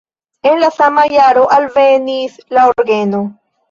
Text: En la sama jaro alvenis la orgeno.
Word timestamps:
En 0.51 0.57
la 0.63 0.69
sama 0.77 1.03
jaro 1.13 1.45
alvenis 1.59 2.43
la 2.59 2.69
orgeno. 2.75 3.27